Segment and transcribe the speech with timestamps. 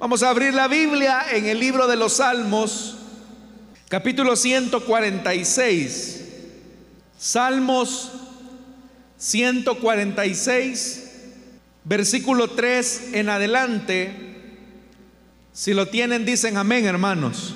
[0.00, 2.96] Vamos a abrir la Biblia en el libro de los Salmos,
[3.90, 6.24] capítulo 146.
[7.18, 8.10] Salmos
[9.18, 11.10] 146,
[11.84, 14.14] versículo 3 en adelante.
[15.52, 17.54] Si lo tienen, dicen amén, hermanos.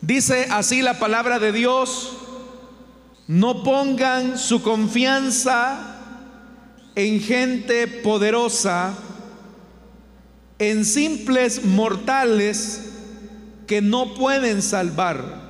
[0.00, 2.16] Dice así la palabra de Dios,
[3.28, 5.98] no pongan su confianza
[6.94, 8.94] en gente poderosa,
[10.60, 12.82] en simples mortales
[13.66, 15.40] que no pueden salvar.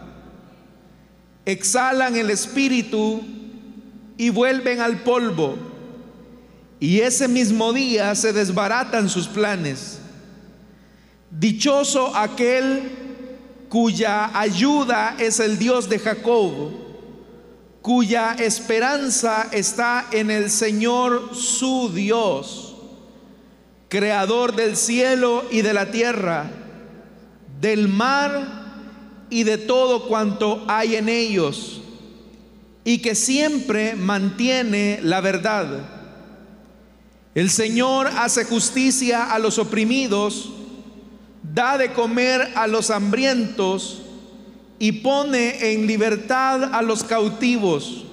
[1.45, 3.20] Exhalan el espíritu
[4.17, 5.57] y vuelven al polvo.
[6.79, 9.98] Y ese mismo día se desbaratan sus planes.
[11.31, 12.91] Dichoso aquel
[13.69, 16.70] cuya ayuda es el Dios de Jacob,
[17.83, 22.70] cuya esperanza está en el Señor su Dios,
[23.91, 26.48] creador del cielo y de la tierra,
[27.61, 31.83] del mar y de todo cuanto hay en ellos,
[32.84, 35.67] y que siempre mantiene la verdad.
[37.34, 40.53] El Señor hace justicia a los oprimidos,
[41.42, 44.03] da de comer a los hambrientos
[44.79, 48.05] y pone en libertad a los cautivos.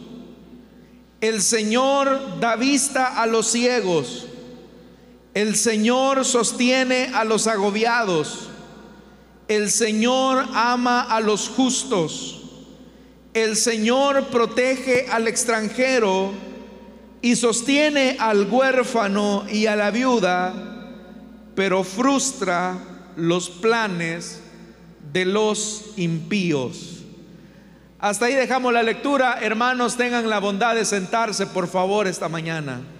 [1.22, 4.28] El Señor da vista a los ciegos.
[5.38, 8.50] El Señor sostiene a los agobiados.
[9.48, 12.42] El Señor ama a los justos.
[13.36, 16.32] El Señor protege al extranjero
[17.22, 20.56] y sostiene al huérfano y a la viuda,
[21.54, 22.76] pero frustra
[23.16, 24.42] los planes
[25.14, 27.04] de los impíos.
[28.00, 29.38] Hasta ahí dejamos la lectura.
[29.40, 32.97] Hermanos, tengan la bondad de sentarse, por favor, esta mañana.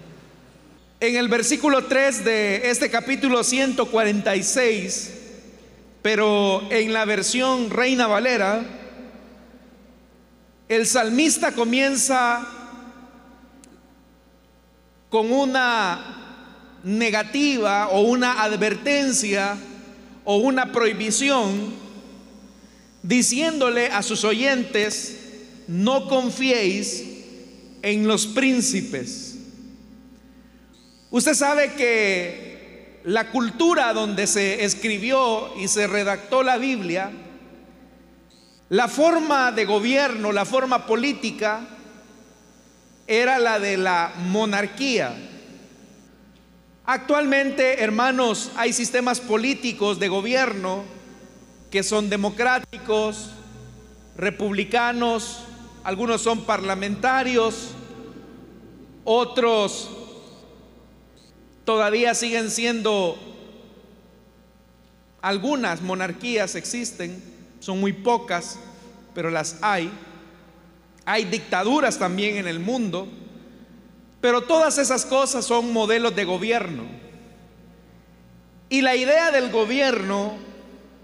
[1.00, 5.12] En el versículo 3 de este capítulo 146,
[6.02, 8.64] pero en la versión Reina Valera,
[10.68, 12.44] el salmista comienza
[15.08, 19.56] con una negativa o una advertencia
[20.24, 21.74] o una prohibición
[23.04, 25.16] diciéndole a sus oyentes,
[25.68, 27.04] no confiéis
[27.82, 29.27] en los príncipes.
[31.10, 37.10] Usted sabe que la cultura donde se escribió y se redactó la Biblia,
[38.68, 41.60] la forma de gobierno, la forma política,
[43.06, 45.14] era la de la monarquía.
[46.84, 50.84] Actualmente, hermanos, hay sistemas políticos de gobierno
[51.70, 53.30] que son democráticos,
[54.14, 55.44] republicanos,
[55.84, 57.70] algunos son parlamentarios,
[59.04, 59.88] otros
[61.68, 63.18] todavía siguen siendo,
[65.20, 67.22] algunas monarquías existen,
[67.60, 68.58] son muy pocas,
[69.14, 69.90] pero las hay.
[71.04, 73.06] Hay dictaduras también en el mundo,
[74.22, 76.84] pero todas esas cosas son modelos de gobierno.
[78.70, 80.38] Y la idea del gobierno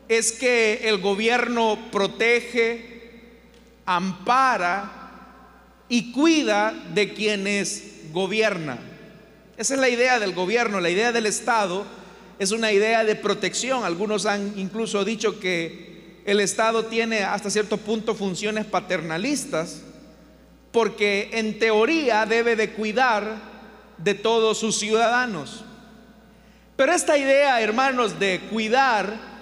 [0.09, 3.03] es que el gobierno protege,
[3.85, 5.27] ampara
[5.91, 8.94] y cuida de quienes gobiernan.
[9.57, 11.85] Esa es la idea del gobierno, la idea del Estado
[12.39, 13.85] es una idea de protección.
[13.85, 19.83] Algunos han incluso dicho que el Estado tiene hasta cierto punto funciones paternalistas,
[20.73, 23.37] porque en teoría debe de cuidar
[23.99, 25.65] de todos sus ciudadanos.
[26.77, 29.35] Pero esta idea, hermanos, de cuidar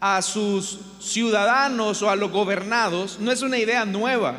[0.00, 4.36] a sus ciudadanos o a los gobernados no es una idea nueva.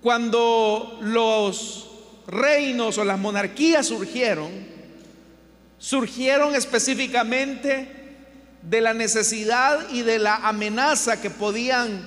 [0.00, 1.87] Cuando los
[2.28, 4.50] reinos o las monarquías surgieron,
[5.78, 7.88] surgieron específicamente
[8.62, 12.06] de la necesidad y de la amenaza que podían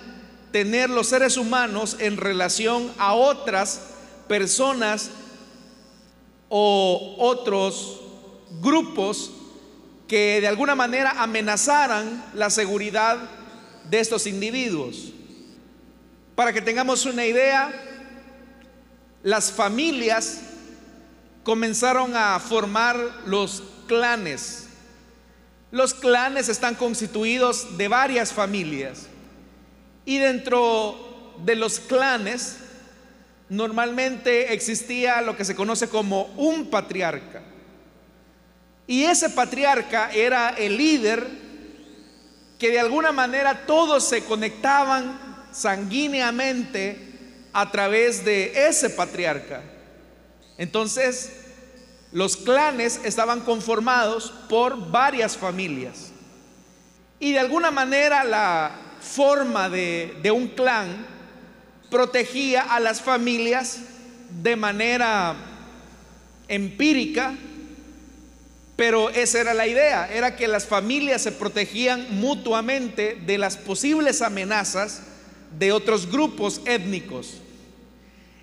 [0.52, 3.82] tener los seres humanos en relación a otras
[4.28, 5.10] personas
[6.50, 8.02] o otros
[8.62, 9.32] grupos
[10.08, 13.18] que de alguna manera amenazaran la seguridad
[13.90, 15.14] de estos individuos.
[16.36, 17.91] Para que tengamos una idea,
[19.24, 20.40] las familias
[21.44, 24.68] comenzaron a formar los clanes.
[25.72, 29.08] Los clanes están constituidos de varias familias.
[30.06, 32.58] Y dentro de los clanes
[33.50, 37.42] normalmente existía lo que se conoce como un patriarca.
[38.88, 41.28] Y ese patriarca era el líder
[42.58, 47.11] que de alguna manera todos se conectaban sanguíneamente
[47.54, 49.62] a través de ese patriarca.
[50.58, 51.32] Entonces,
[52.12, 56.12] Los clanes estaban conformados por varias familias.
[57.20, 61.06] Y de alguna manera la forma de, un clan
[61.90, 63.80] protegía a las familias
[64.42, 65.36] de manera
[66.48, 67.36] empírica,
[68.76, 74.22] pero esa era la idea, era que las familias se protegían mutuamente de las posibles
[74.22, 75.04] amenazas
[75.58, 77.41] de otros grupos étnicos.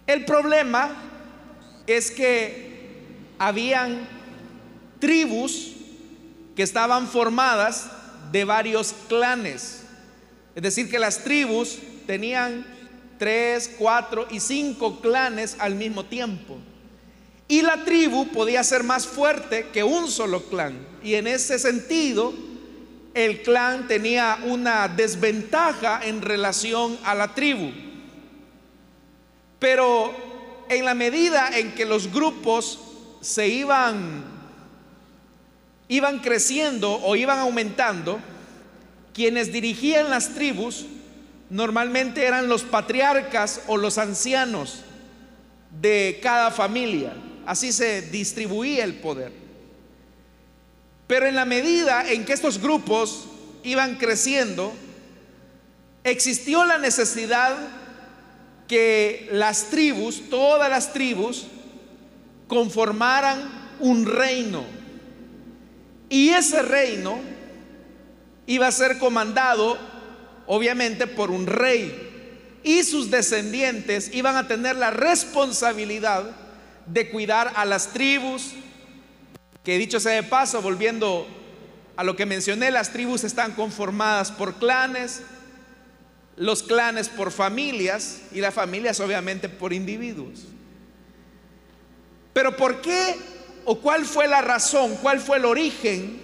[0.08, 0.90] El problema
[1.86, 2.96] es que
[3.38, 4.08] habían
[4.98, 5.74] tribus
[6.56, 7.90] que estaban formadas
[8.32, 9.82] de varios clanes.
[10.54, 12.64] Es decir, que las tribus tenían
[13.18, 16.56] tres, cuatro y cinco clanes al mismo tiempo.
[17.46, 20.86] Y la tribu podía ser más fuerte que un solo clan.
[21.04, 22.32] Y en ese sentido,
[23.12, 27.87] el clan tenía una desventaja en relación a la tribu.
[29.58, 30.14] Pero
[30.68, 32.78] en la medida en que los grupos
[33.20, 34.38] se iban
[35.88, 38.20] iban creciendo o iban aumentando,
[39.14, 40.86] quienes dirigían las tribus
[41.50, 44.82] normalmente eran los patriarcas o los ancianos
[45.80, 47.14] de cada familia.
[47.46, 49.32] Así se distribuía el poder.
[51.06, 53.24] Pero en la medida en que estos grupos
[53.62, 54.74] iban creciendo,
[56.04, 57.56] existió la necesidad
[58.68, 61.46] que las tribus, todas las tribus,
[62.46, 64.64] conformaran un reino.
[66.08, 67.18] Y ese reino
[68.46, 69.78] iba a ser comandado,
[70.46, 72.04] obviamente, por un rey.
[72.62, 76.30] Y sus descendientes iban a tener la responsabilidad
[76.86, 78.52] de cuidar a las tribus,
[79.64, 81.26] que dicho sea de paso, volviendo
[81.96, 85.22] a lo que mencioné, las tribus están conformadas por clanes,
[86.38, 90.44] los clanes por familias y las familias obviamente por individuos.
[92.32, 93.16] Pero ¿por qué
[93.64, 96.20] o cuál fue la razón, cuál fue el origen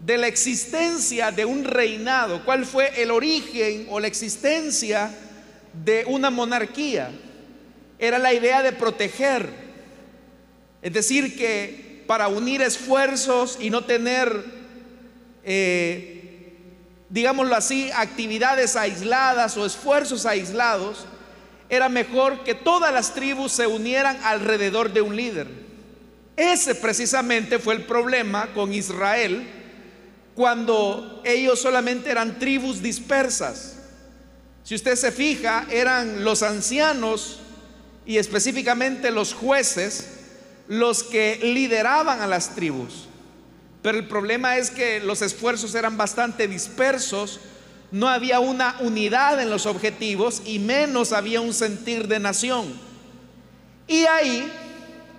[0.00, 2.44] de la existencia de un reinado?
[2.44, 5.10] ¿Cuál fue el origen o la existencia
[5.84, 7.10] de una monarquía?
[7.98, 9.62] Era la idea de proteger
[10.82, 14.44] es decir, que para unir esfuerzos y no tener,
[15.44, 16.21] eh,
[17.12, 21.04] digámoslo así, actividades aisladas o esfuerzos aislados,
[21.68, 25.46] era mejor que todas las tribus se unieran alrededor de un líder.
[26.36, 29.46] Ese precisamente fue el problema con Israel
[30.34, 33.76] cuando ellos solamente eran tribus dispersas.
[34.64, 37.40] Si usted se fija, eran los ancianos
[38.06, 40.08] y específicamente los jueces
[40.66, 43.06] los que lideraban a las tribus.
[43.82, 47.40] Pero el problema es que los esfuerzos eran bastante dispersos,
[47.90, 52.72] no había una unidad en los objetivos y menos había un sentir de nación.
[53.88, 54.50] Y ahí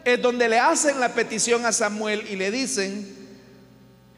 [0.06, 3.15] es donde le hacen la petición a Samuel y le dicen,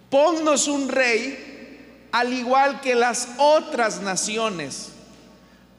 [0.09, 4.89] ponnos un rey al igual que las otras naciones,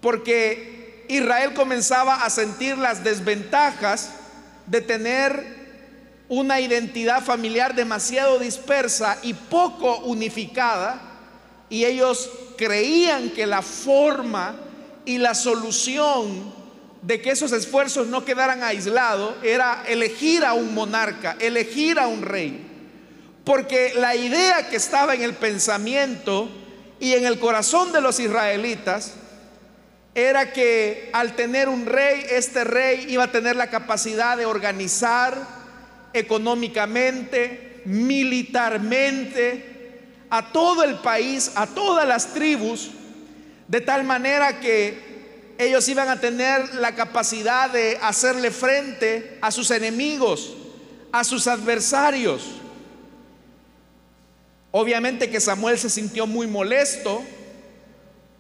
[0.00, 4.10] porque Israel comenzaba a sentir las desventajas
[4.66, 5.65] de tener
[6.28, 11.00] una identidad familiar demasiado dispersa y poco unificada,
[11.68, 14.56] y ellos creían que la forma
[15.04, 16.54] y la solución
[17.02, 22.22] de que esos esfuerzos no quedaran aislados era elegir a un monarca, elegir a un
[22.22, 22.66] rey.
[23.44, 26.48] Porque la idea que estaba en el pensamiento
[26.98, 29.12] y en el corazón de los israelitas
[30.16, 35.65] era que al tener un rey, este rey iba a tener la capacidad de organizar
[36.18, 39.76] económicamente, militarmente,
[40.30, 42.90] a todo el país, a todas las tribus,
[43.68, 49.70] de tal manera que ellos iban a tener la capacidad de hacerle frente a sus
[49.70, 50.54] enemigos,
[51.12, 52.42] a sus adversarios.
[54.70, 57.22] Obviamente que Samuel se sintió muy molesto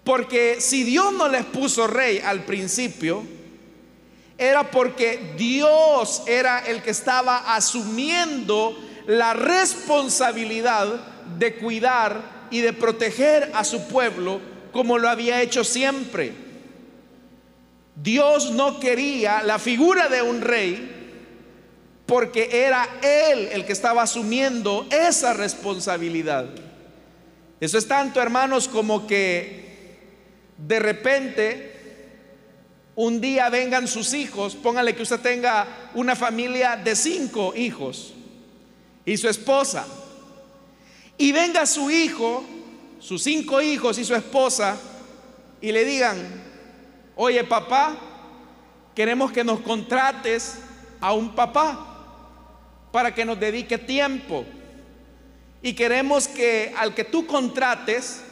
[0.04, 3.24] porque si Dios no les puso rey al principio,
[4.38, 10.86] era porque Dios era el que estaba asumiendo la responsabilidad
[11.38, 14.40] de cuidar y de proteger a su pueblo
[14.72, 16.32] como lo había hecho siempre.
[17.94, 20.92] Dios no quería la figura de un rey
[22.04, 26.46] porque era Él el que estaba asumiendo esa responsabilidad.
[27.58, 29.64] Eso es tanto, hermanos, como que
[30.58, 31.75] de repente
[32.96, 38.14] un día vengan sus hijos, póngale que usted tenga una familia de cinco hijos
[39.04, 39.86] y su esposa,
[41.18, 42.42] y venga su hijo,
[42.98, 44.78] sus cinco hijos y su esposa,
[45.60, 46.16] y le digan,
[47.16, 47.96] oye papá,
[48.94, 50.58] queremos que nos contrates
[51.00, 51.86] a un papá
[52.92, 54.46] para que nos dedique tiempo.
[55.62, 58.22] Y queremos que al que tú contrates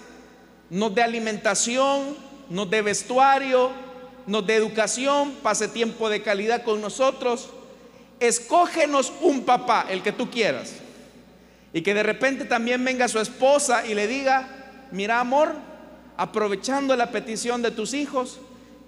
[0.70, 2.16] nos dé alimentación,
[2.48, 3.83] nos dé vestuario,
[4.26, 7.50] nos dé educación, pase tiempo de calidad con nosotros.
[8.20, 10.74] Escógenos un papá, el que tú quieras.
[11.72, 14.48] Y que de repente también venga su esposa y le diga,
[14.92, 15.54] mira amor,
[16.16, 18.38] aprovechando la petición de tus hijos,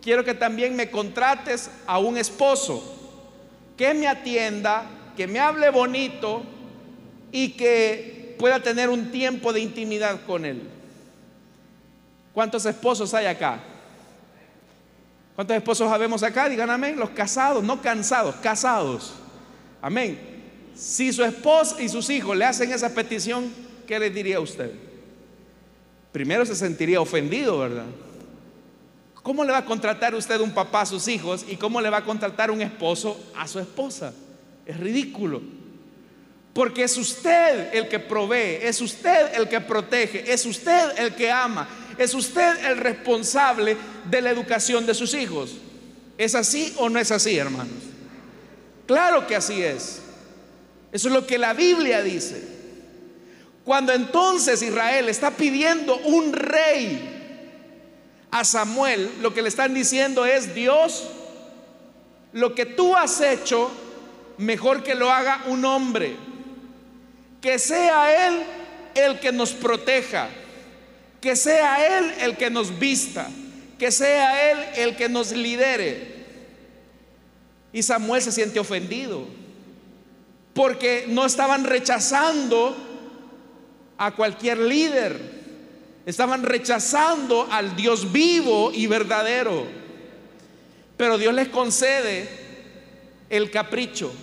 [0.00, 2.94] quiero que también me contrates a un esposo
[3.76, 6.42] que me atienda, que me hable bonito
[7.32, 10.62] y que pueda tener un tiempo de intimidad con él.
[12.32, 13.60] ¿Cuántos esposos hay acá?
[15.36, 16.48] ¿Cuántos esposos habemos acá?
[16.48, 16.98] Digan amén.
[16.98, 19.12] Los casados, no cansados, casados.
[19.82, 20.18] Amén.
[20.74, 23.52] Si su esposa y sus hijos le hacen esa petición,
[23.86, 24.72] ¿qué le diría a usted?
[26.10, 27.84] Primero se sentiría ofendido, ¿verdad?
[29.22, 31.98] ¿Cómo le va a contratar usted un papá a sus hijos y cómo le va
[31.98, 34.14] a contratar un esposo a su esposa?
[34.64, 35.42] Es ridículo.
[36.54, 41.30] Porque es usted el que provee, es usted el que protege, es usted el que
[41.30, 43.76] ama, es usted el responsable
[44.10, 45.56] de la educación de sus hijos.
[46.18, 47.82] ¿Es así o no es así, hermanos?
[48.86, 50.00] Claro que así es.
[50.92, 52.42] Eso es lo que la Biblia dice.
[53.64, 57.16] Cuando entonces Israel está pidiendo un rey,
[58.30, 61.08] a Samuel, lo que le están diciendo es, Dios,
[62.32, 63.70] lo que tú has hecho,
[64.38, 66.16] mejor que lo haga un hombre.
[67.40, 68.42] Que sea Él
[68.94, 70.28] el que nos proteja.
[71.26, 73.28] Que sea Él el que nos vista.
[73.80, 76.14] Que sea Él el que nos lidere.
[77.72, 79.26] Y Samuel se siente ofendido.
[80.54, 82.76] Porque no estaban rechazando
[83.98, 85.34] a cualquier líder
[86.06, 89.66] Estaban rechazando al Dios vivo y verdadero.
[90.96, 92.28] Pero Dios les concede
[93.30, 94.14] el capricho.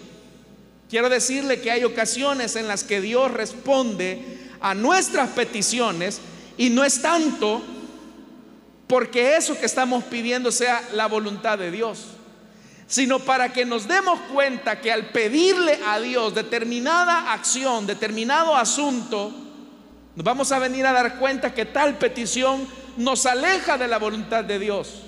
[0.89, 6.21] Quiero decirle que hay ocasiones en las que Dios responde a nuestras peticiones
[6.57, 7.61] y no es tanto
[8.87, 12.05] porque eso que estamos pidiendo sea la voluntad de Dios,
[12.87, 19.33] sino para que nos demos cuenta que al pedirle a Dios determinada acción, determinado asunto,
[20.15, 22.67] nos vamos a venir a dar cuenta que tal petición
[22.97, 25.01] nos aleja de la voluntad de Dios.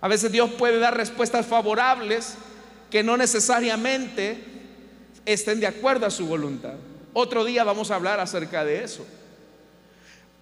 [0.00, 2.34] A veces Dios puede dar respuestas favorables
[2.90, 4.42] que no necesariamente
[5.24, 6.74] estén de acuerdo a su voluntad.
[7.12, 9.06] Otro día vamos a hablar acerca de eso.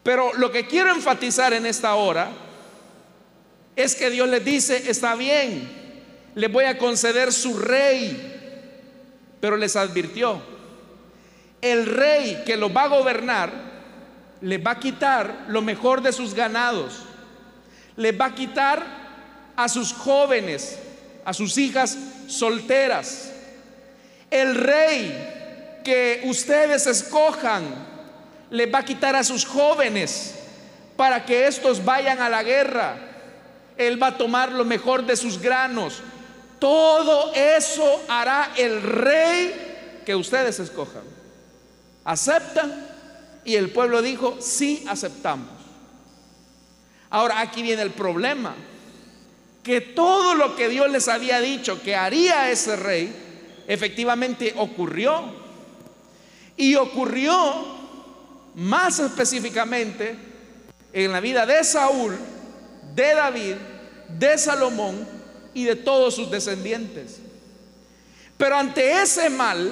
[0.02, 2.30] Pero lo que quiero enfatizar en esta hora
[3.76, 5.68] es que Dios les dice, está bien,
[6.34, 10.40] les voy a conceder su rey, pero les advirtió,
[11.60, 13.70] el rey que los va a gobernar
[14.40, 17.00] les va a quitar lo mejor de sus ganados,
[17.96, 18.82] les va a quitar
[19.56, 20.78] a sus jóvenes,
[21.24, 23.32] a sus hijas solteras.
[24.30, 27.89] El rey que ustedes escojan
[28.50, 30.34] les va a quitar a sus jóvenes
[30.96, 32.96] para que estos vayan a la guerra.
[33.76, 36.02] Él va a tomar lo mejor de sus granos.
[36.58, 41.02] Todo eso hará el rey que ustedes escojan.
[42.04, 42.86] ¿Aceptan?
[43.44, 45.48] Y el pueblo dijo, sí aceptamos.
[47.08, 48.54] Ahora aquí viene el problema,
[49.62, 53.12] que todo lo que Dios les había dicho que haría ese rey,
[53.66, 55.40] efectivamente ocurrió.
[56.56, 57.79] Y ocurrió
[58.54, 60.16] más específicamente
[60.92, 62.16] en la vida de Saúl,
[62.94, 63.54] de David,
[64.18, 65.06] de Salomón
[65.54, 67.20] y de todos sus descendientes.
[68.36, 69.70] Pero ante ese mal,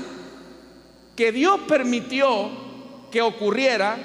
[1.16, 2.50] que Dios permitió
[3.10, 3.98] que ocurriera,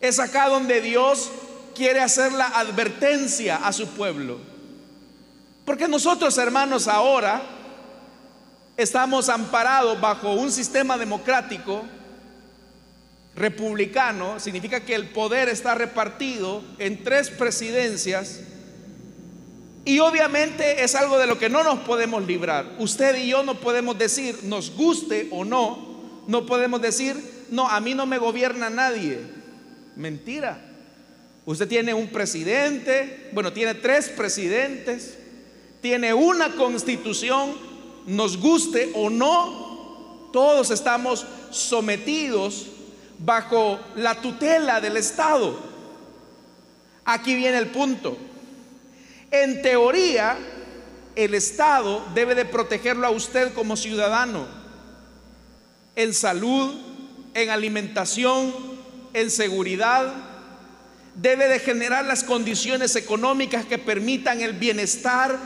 [0.00, 1.30] es acá donde Dios
[1.74, 4.38] quiere hacer la advertencia a su pueblo.
[5.64, 7.42] Porque nosotros, hermanos, ahora
[8.76, 11.84] estamos amparados bajo un sistema democrático
[13.36, 18.40] republicano, significa que el poder está repartido en tres presidencias
[19.84, 22.76] y obviamente es algo de lo que no nos podemos librar.
[22.78, 27.16] Usted y yo no podemos decir, nos guste o no, no podemos decir,
[27.50, 29.20] no, a mí no me gobierna nadie.
[29.96, 30.70] Mentira.
[31.44, 35.18] Usted tiene un presidente, bueno, tiene tres presidentes,
[35.82, 37.52] tiene una constitución,
[38.06, 42.68] nos guste o no, todos estamos sometidos
[43.24, 45.58] bajo la tutela del Estado.
[47.04, 48.16] Aquí viene el punto.
[49.30, 50.36] En teoría,
[51.16, 54.46] el Estado debe de protegerlo a usted como ciudadano
[55.96, 56.74] en salud,
[57.34, 58.52] en alimentación,
[59.12, 60.12] en seguridad.
[61.14, 65.38] Debe de generar las condiciones económicas que permitan el bienestar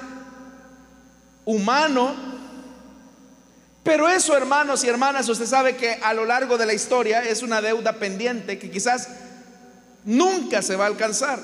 [1.45, 2.38] humano.
[3.89, 7.43] Pero eso, hermanos y hermanas, usted sabe que a lo largo de la historia es
[7.43, 9.09] una deuda pendiente que quizás
[10.05, 11.41] nunca se va a alcanzar.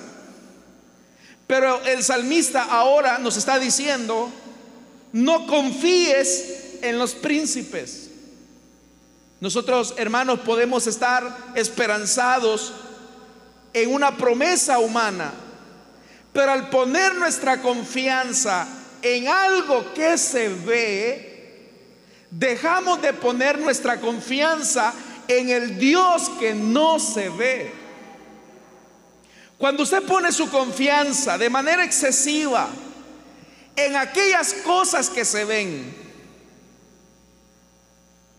[1.46, 4.30] Pero el salmista ahora nos está diciendo,
[5.14, 8.10] no confíes en los príncipes.
[9.40, 12.74] Nosotros, hermanos, podemos estar esperanzados
[13.72, 15.32] en una promesa humana,
[16.34, 18.68] pero al poner nuestra confianza
[19.00, 21.34] en algo que se ve,
[22.38, 24.93] dejamos de poner nuestra confianza
[25.29, 27.73] en el Dios que no se ve.
[29.57, 32.69] Cuando usted pone su confianza de manera excesiva
[33.76, 35.95] en aquellas cosas que se ven,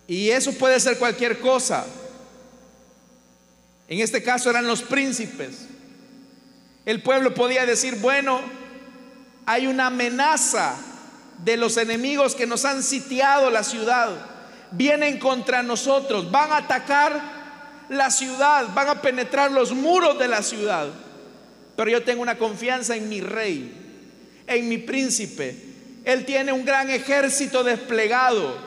[0.08, 1.86] y eso puede ser cualquier cosa,
[3.88, 5.68] en este caso eran los príncipes,
[6.86, 8.42] el pueblo podía decir, bueno,
[9.46, 10.75] hay una amenaza
[11.39, 14.10] de los enemigos que nos han sitiado la ciudad.
[14.72, 17.36] Vienen contra nosotros, van a atacar
[17.89, 20.88] la ciudad, van a penetrar los muros de la ciudad.
[21.75, 25.56] Pero yo tengo una confianza en mi rey, en mi príncipe.
[26.04, 28.58] Él tiene un gran ejército desplegado.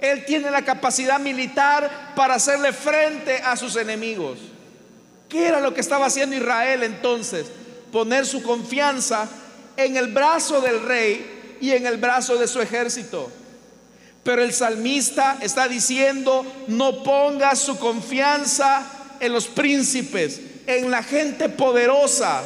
[0.00, 4.38] Él tiene la capacidad militar para hacerle frente a sus enemigos.
[5.28, 7.46] ¿Qué era lo que estaba haciendo Israel entonces?
[7.92, 9.28] Poner su confianza
[9.76, 13.30] en el brazo del rey y en el brazo de su ejército.
[14.22, 18.86] Pero el salmista está diciendo, no ponga su confianza
[19.18, 22.42] en los príncipes, en la gente poderosa.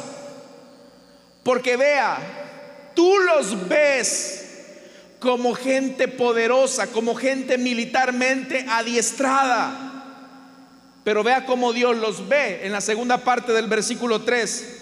[1.43, 4.41] Porque vea, tú los ves
[5.19, 9.81] como gente poderosa, como gente militarmente adiestrada.
[11.03, 14.75] Pero vea cómo Dios los ve en la segunda parte del versículo 3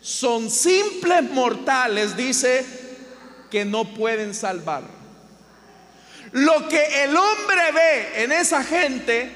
[0.00, 2.64] son simples mortales, dice,
[3.50, 4.82] que no pueden salvar.
[6.32, 9.30] Lo que el hombre ve en esa gente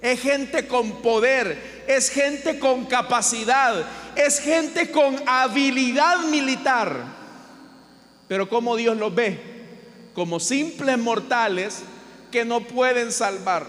[0.00, 3.84] es gente con poder, es gente con capacidad,
[4.16, 7.04] es gente con habilidad militar.
[8.28, 9.40] Pero como Dios los ve,
[10.14, 11.80] como simples mortales
[12.30, 13.66] que no pueden salvar.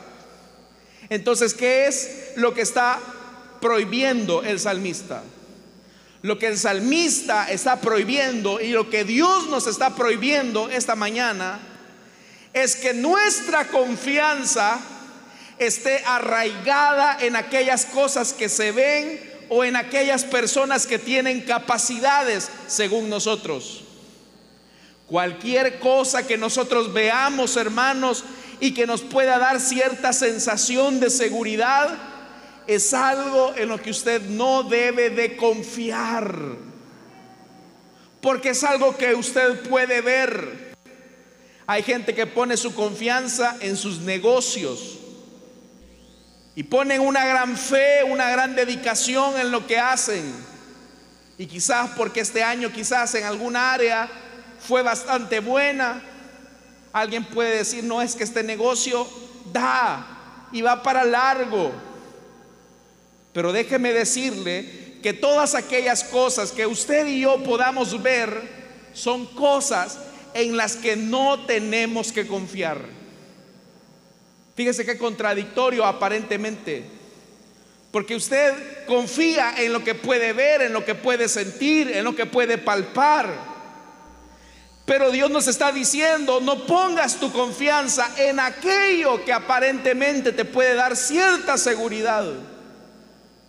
[1.10, 3.00] Entonces, ¿qué es lo que está
[3.62, 5.24] prohibiendo el salmista?
[6.26, 11.60] Lo que el salmista está prohibiendo y lo que Dios nos está prohibiendo esta mañana
[12.52, 14.80] es que nuestra confianza
[15.60, 22.50] esté arraigada en aquellas cosas que se ven o en aquellas personas que tienen capacidades
[22.66, 23.84] según nosotros.
[25.06, 28.24] Cualquier cosa que nosotros veamos, hermanos,
[28.60, 32.15] y que nos pueda dar cierta sensación de seguridad,
[32.68, 36.36] es algo en lo que usted no debe de confiar.
[38.22, 40.76] Porque es algo que usted puede ver.
[41.68, 45.00] Hay gente que pone su confianza en sus negocios.
[46.56, 50.34] Y ponen una gran fe, una gran dedicación en lo que hacen.
[51.38, 54.10] Y quizás porque este año, quizás en alguna área
[54.60, 56.02] fue bastante buena.
[56.94, 59.08] Alguien puede decir, no es que este negocio
[59.52, 61.74] da y va para largo.
[63.36, 68.32] Pero déjeme decirle que todas aquellas cosas que usted y yo podamos ver
[68.94, 70.00] son cosas
[70.34, 72.78] en las que no tenemos que confiar.
[74.56, 76.86] Fíjese qué contradictorio aparentemente.
[77.92, 82.16] Porque usted confía en lo que puede ver, en lo que puede sentir, en lo
[82.16, 83.28] que puede palpar.
[84.86, 90.76] Pero Dios nos está diciendo, no pongas tu confianza en aquello que aparentemente te puede
[90.76, 92.55] dar cierta seguridad.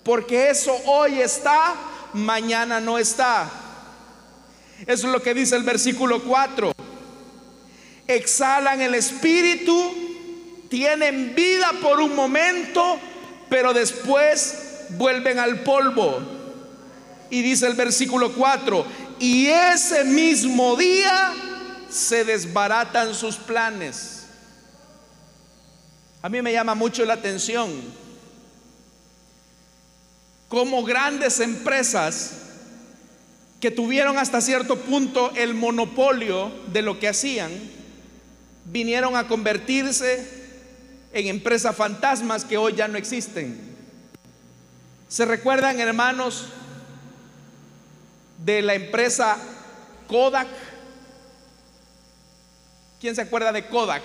[0.06, 1.74] Porque eso hoy está,
[2.12, 3.50] mañana no está.
[4.86, 6.72] Eso es lo que dice el versículo 4.
[8.06, 9.92] Exhalan el espíritu,
[10.70, 13.00] tienen vida por un momento,
[13.48, 16.20] pero después vuelven al polvo.
[17.28, 18.86] Y dice el versículo 4,
[19.18, 21.34] y ese mismo día
[21.90, 24.28] se desbaratan sus planes.
[26.22, 28.05] A mí me llama mucho la atención
[30.48, 32.42] como grandes empresas
[33.60, 37.50] que tuvieron hasta cierto punto el monopolio de lo que hacían,
[38.66, 40.28] vinieron a convertirse
[41.12, 43.58] en empresas fantasmas que hoy ya no existen.
[45.08, 46.48] ¿Se recuerdan, hermanos,
[48.44, 49.38] de la empresa
[50.08, 50.48] Kodak?
[53.00, 54.02] ¿Quién se acuerda de Kodak?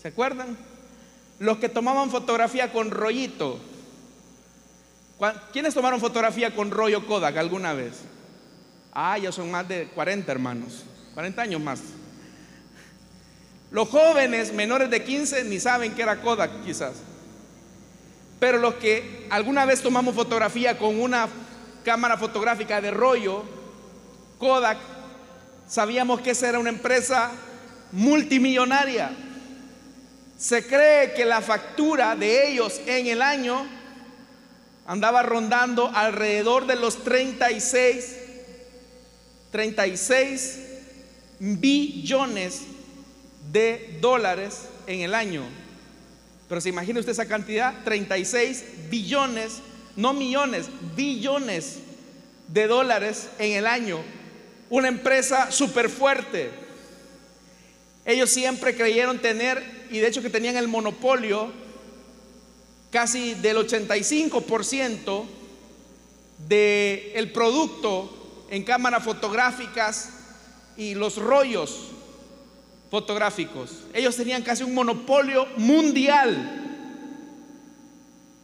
[0.00, 0.56] ¿Se acuerdan?
[1.38, 3.60] Los que tomaban fotografía con rollito.
[5.52, 7.94] ¿Quiénes tomaron fotografía con rollo Kodak alguna vez?
[8.92, 10.84] Ah, ya son más de 40 hermanos,
[11.14, 11.80] 40 años más.
[13.70, 16.94] Los jóvenes menores de 15 ni saben que era Kodak quizás.
[18.38, 21.28] Pero los que alguna vez tomamos fotografía con una
[21.84, 23.44] cámara fotográfica de rollo,
[24.38, 24.78] Kodak,
[25.66, 27.30] sabíamos que esa era una empresa
[27.92, 29.10] multimillonaria.
[30.36, 33.66] Se cree que la factura de ellos en el año
[34.86, 38.16] andaba rondando alrededor de los 36,
[39.50, 40.60] 36
[41.38, 42.62] billones
[43.50, 45.44] de dólares en el año.
[46.48, 49.60] Pero se imagina usted esa cantidad, 36 billones,
[49.96, 51.78] no millones, billones
[52.48, 54.00] de dólares en el año.
[54.68, 56.50] Una empresa súper fuerte.
[58.04, 61.63] Ellos siempre creyeron tener, y de hecho que tenían el monopolio
[62.94, 65.24] casi del 85%
[66.46, 70.10] del producto en cámaras fotográficas
[70.76, 71.88] y los rollos
[72.92, 73.80] fotográficos.
[73.92, 76.60] Ellos tenían casi un monopolio mundial.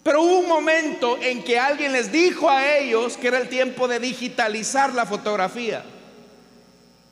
[0.02, 3.86] Pero hubo un momento en que alguien les dijo a ellos que era el tiempo
[3.86, 5.84] de digitalizar la fotografía.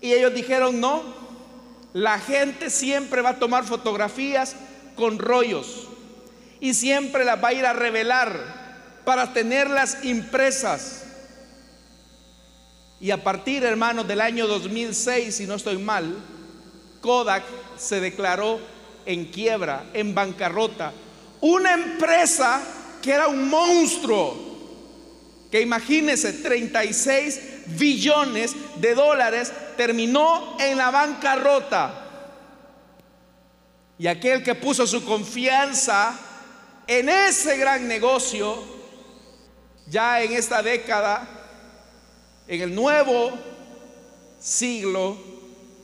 [0.01, 1.05] Y ellos dijeron, no,
[1.93, 4.57] la gente siempre va a tomar fotografías
[4.97, 5.87] con rollos
[6.61, 11.05] y siempre las va a ir a revelar para tenerlas impresas.
[13.01, 16.15] Y a partir, hermanos, del año 2006, si no estoy mal,
[17.01, 17.45] Kodak
[17.77, 18.61] se declaró
[19.07, 20.93] en quiebra, en bancarrota.
[21.41, 22.61] Una empresa
[23.01, 24.49] que era un monstruo,
[25.51, 27.41] que imagínense, 36
[27.79, 32.05] billones de dólares, terminó en la bancarrota.
[33.99, 36.19] Y aquel que puso su confianza
[36.89, 38.65] en ese gran negocio,
[39.87, 41.29] ya en esta década,
[42.49, 43.39] en el nuevo
[44.41, 45.19] siglo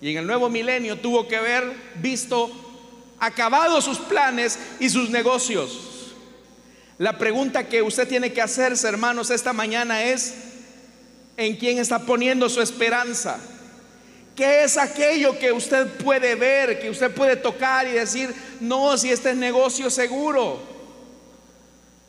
[0.01, 2.51] y en el nuevo milenio, tuvo que haber visto
[3.21, 6.15] acabados sus planes y sus negocios.
[6.97, 10.35] La pregunta que usted tiene que hacerse, hermanos, esta mañana es,
[11.37, 13.39] ¿en quién está poniendo su esperanza?
[14.35, 19.11] ¿Qué es aquello que usted puede ver, que usted puede tocar y decir, no, si
[19.11, 20.74] este es negocio seguro?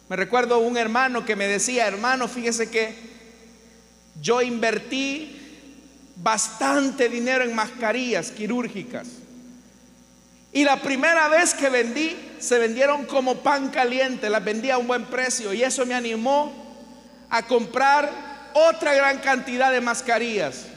[0.07, 2.95] Me recuerdo un hermano que me decía, hermano, fíjese que
[4.21, 5.35] yo invertí
[6.15, 9.07] bastante dinero en mascarillas quirúrgicas.
[10.53, 14.87] Y la primera vez que vendí, se vendieron como pan caliente, las vendí a un
[14.87, 15.53] buen precio.
[15.53, 16.53] Y eso me animó
[17.29, 20.67] a comprar otra gran cantidad de mascarillas.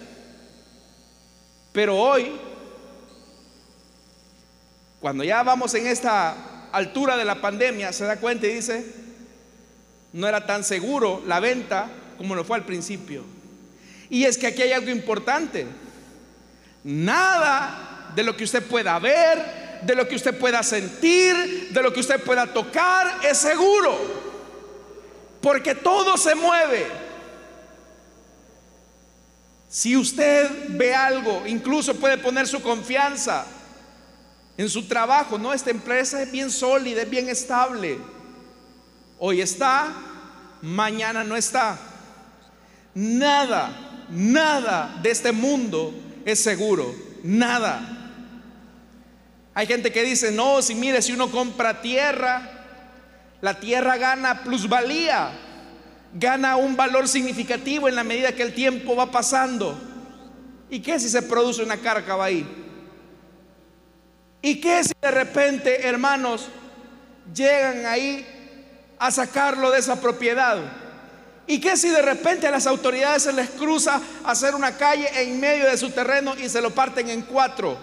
[1.72, 2.32] Pero hoy,
[5.00, 8.84] cuando ya vamos en esta altura de la pandemia, se da cuenta y dice,
[10.12, 13.24] no era tan seguro la venta como lo fue al principio.
[14.10, 15.66] Y es que aquí hay algo importante.
[16.84, 21.92] Nada de lo que usted pueda ver, de lo que usted pueda sentir, de lo
[21.92, 23.96] que usted pueda tocar, es seguro.
[25.40, 26.86] Porque todo se mueve.
[29.68, 33.46] Si usted ve algo, incluso puede poner su confianza
[34.56, 35.38] en su trabajo.
[35.38, 37.98] No, esta empresa es bien sólida, es bien estable.
[39.18, 39.92] Hoy está,
[40.62, 41.78] mañana no está.
[42.94, 45.92] Nada, nada de este mundo
[46.24, 46.94] es seguro.
[47.22, 47.98] Nada.
[49.54, 52.58] Hay gente que dice, no, si mire, si uno compra tierra,
[53.40, 55.30] la tierra gana plusvalía,
[56.14, 59.76] gana un valor significativo en la medida que el tiempo va pasando.
[60.70, 62.46] ¿Y qué si se produce una cárcava ahí?
[64.42, 66.48] ¿Y qué si de repente, hermanos,
[67.34, 68.26] llegan ahí
[68.98, 70.58] a sacarlo de esa propiedad.
[71.46, 75.40] ¿Y qué si de repente a las autoridades se les cruza hacer una calle en
[75.40, 77.78] medio de su terreno y se lo parten en cuatro?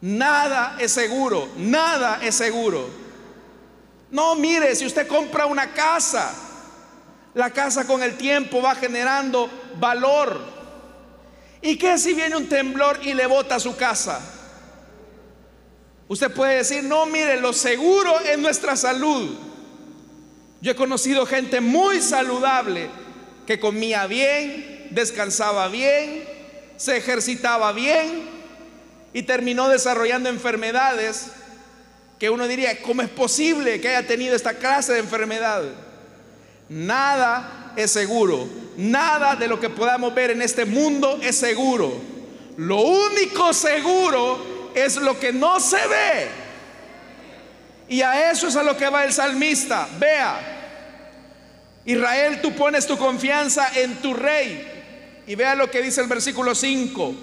[0.00, 2.90] Nada es seguro, nada es seguro.
[4.10, 6.34] No, mire, si usted compra una casa,
[7.34, 10.40] la casa con el tiempo va generando valor.
[11.62, 14.20] ¿Y qué si viene un temblor y le bota su casa?
[16.08, 19.51] Usted puede decir, no, mire, lo seguro es nuestra salud.
[20.62, 22.88] Yo he conocido gente muy saludable
[23.48, 26.22] que comía bien, descansaba bien,
[26.76, 28.28] se ejercitaba bien
[29.12, 31.26] y terminó desarrollando enfermedades
[32.20, 35.64] que uno diría, ¿cómo es posible que haya tenido esta clase de enfermedad?
[36.68, 41.92] Nada es seguro, nada de lo que podamos ver en este mundo es seguro.
[42.56, 46.41] Lo único seguro es lo que no se ve.
[47.92, 49.86] Y a eso es a lo que va el salmista.
[49.98, 50.40] Vea,
[51.84, 54.66] Israel, tú pones tu confianza en tu rey.
[55.26, 57.14] Y vea lo que dice el versículo 5.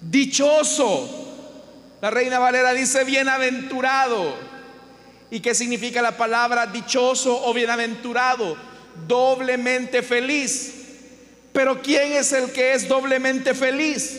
[0.00, 4.36] Dichoso La Reina Valera dice bienaventurado.
[5.32, 8.56] ¿Y qué significa la palabra dichoso o bienaventurado?
[9.08, 10.74] Doblemente feliz.
[11.52, 14.16] Pero ¿quién es el que es doblemente feliz?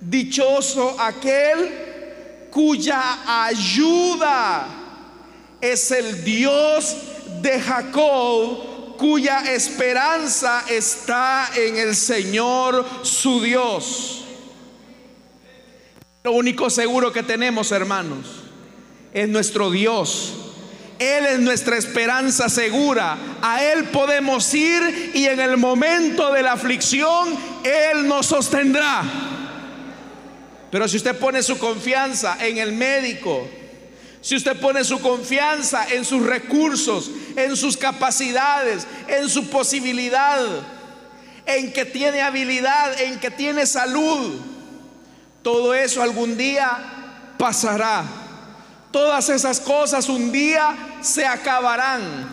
[0.00, 4.77] Dichoso aquel cuya ayuda
[5.60, 6.96] es el Dios
[7.42, 14.24] de Jacob, cuya esperanza está en el Señor su Dios.
[16.24, 18.26] Lo único seguro que tenemos, hermanos,
[19.12, 20.34] es nuestro Dios.
[20.98, 23.16] Él es nuestra esperanza segura.
[23.40, 27.28] A Él podemos ir y en el momento de la aflicción
[27.64, 29.02] Él nos sostendrá.
[30.70, 33.48] Pero si usted pone su confianza en el médico,
[34.28, 40.44] si usted pone su confianza en sus recursos, en sus capacidades, en su posibilidad,
[41.46, 44.38] en que tiene habilidad, en que tiene salud,
[45.42, 48.04] todo eso algún día pasará.
[48.90, 52.28] Todas esas cosas un día se acabarán.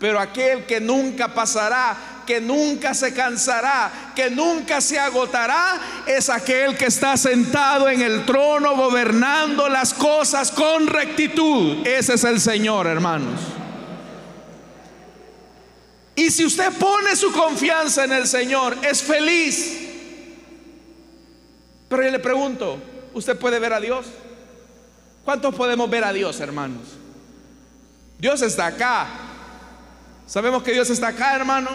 [0.00, 6.76] Pero aquel que nunca pasará, que nunca se cansará, que nunca se agotará, es aquel
[6.76, 11.86] que está sentado en el trono gobernando las cosas con rectitud.
[11.86, 13.40] Ese es el Señor, hermanos.
[16.14, 19.78] Y si usted pone su confianza en el Señor, es feliz.
[21.88, 22.78] Pero yo le pregunto,
[23.14, 24.06] ¿usted puede ver a Dios?
[25.24, 26.82] ¿Cuántos podemos ver a Dios, hermanos?
[28.18, 29.06] Dios está acá.
[30.26, 31.70] ¿Sabemos que Dios está acá, hermano?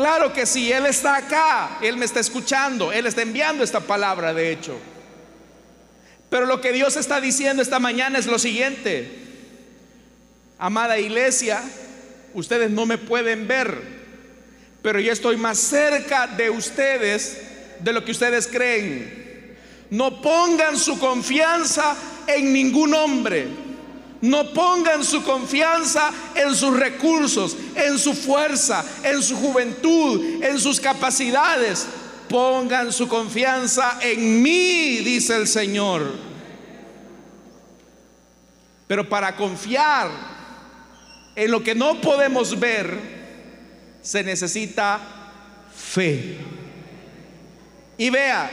[0.00, 4.32] Claro que sí, Él está acá, Él me está escuchando, Él está enviando esta palabra,
[4.32, 4.78] de hecho.
[6.30, 9.10] Pero lo que Dios está diciendo esta mañana es lo siguiente.
[10.58, 11.62] Amada iglesia,
[12.32, 13.78] ustedes no me pueden ver,
[14.80, 17.36] pero yo estoy más cerca de ustedes
[17.80, 19.58] de lo que ustedes creen.
[19.90, 21.94] No pongan su confianza
[22.26, 23.48] en ningún hombre.
[24.22, 30.78] No pongan su confianza en sus recursos, en su fuerza, en su juventud, en sus
[30.78, 31.86] capacidades.
[32.28, 36.12] Pongan su confianza en mí, dice el Señor.
[38.86, 40.10] Pero para confiar
[41.34, 42.98] en lo que no podemos ver,
[44.02, 45.00] se necesita
[45.74, 46.36] fe.
[47.96, 48.50] Y vea,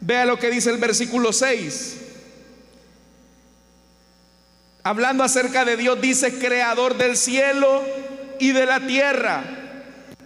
[0.00, 1.96] vea lo que dice el versículo 6.
[4.86, 7.82] Hablando acerca de Dios, dice, creador del cielo
[8.38, 9.42] y de la tierra,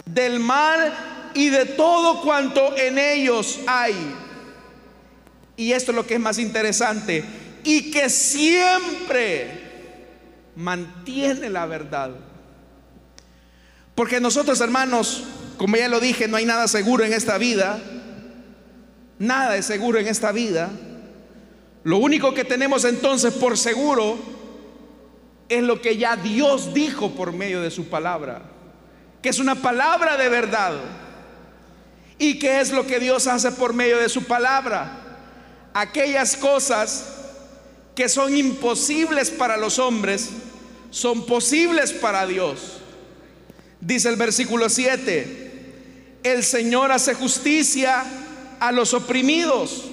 [0.05, 3.94] del mar y de todo cuanto en ellos hay.
[5.57, 7.25] Y esto es lo que es más interesante,
[7.64, 9.49] y que siempre
[10.57, 12.11] mantiene la verdad.
[13.94, 15.25] Porque nosotros, hermanos,
[15.57, 17.81] como ya lo dije, no hay nada seguro en esta vida.
[19.18, 20.68] Nada es seguro en esta vida.
[21.83, 24.38] Lo único que tenemos entonces por seguro
[25.51, 28.41] es lo que ya Dios dijo por medio de su palabra,
[29.21, 30.75] que es una palabra de verdad.
[32.19, 34.93] ¿Y qué es lo que Dios hace por medio de su palabra?
[35.75, 37.17] Aquellas cosas
[37.97, 40.31] que son imposibles para los hombres,
[40.91, 42.79] son posibles para Dios.
[43.81, 48.05] Dice el versículo 7, el Señor hace justicia
[48.61, 49.87] a los oprimidos.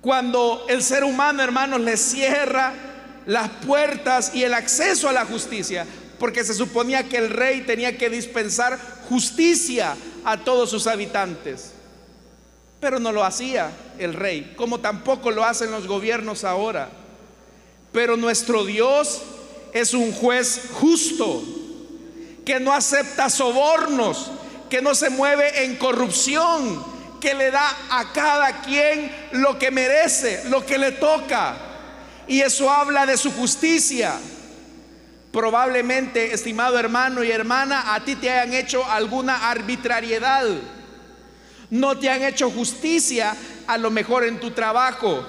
[0.00, 2.95] Cuando el ser humano, hermanos, le cierra
[3.26, 5.86] las puertas y el acceso a la justicia,
[6.18, 11.72] porque se suponía que el rey tenía que dispensar justicia a todos sus habitantes.
[12.80, 16.88] Pero no lo hacía el rey, como tampoco lo hacen los gobiernos ahora.
[17.92, 19.22] Pero nuestro Dios
[19.72, 21.42] es un juez justo,
[22.44, 24.30] que no acepta sobornos,
[24.70, 26.84] que no se mueve en corrupción,
[27.20, 31.65] que le da a cada quien lo que merece, lo que le toca.
[32.28, 34.18] Y eso habla de su justicia.
[35.32, 40.46] Probablemente, estimado hermano y hermana, a ti te hayan hecho alguna arbitrariedad.
[41.70, 43.36] No te han hecho justicia
[43.66, 45.26] a lo mejor en tu trabajo.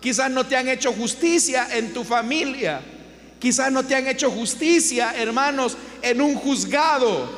[0.00, 2.80] Quizás no te han hecho justicia en tu familia.
[3.38, 7.30] Quizás no te han hecho justicia, hermanos, en un juzgado.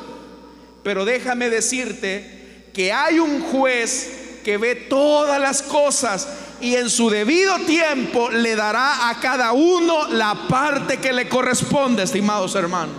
[0.82, 6.28] Pero déjame decirte que hay un juez que ve todas las cosas
[6.60, 12.02] y en su debido tiempo le dará a cada uno la parte que le corresponde,
[12.02, 12.96] estimados hermanos.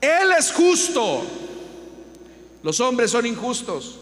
[0.00, 1.24] Él es justo.
[2.62, 4.00] Los hombres son injustos.